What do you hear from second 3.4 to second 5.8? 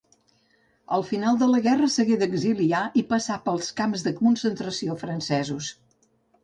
pels camps de concentració francesos.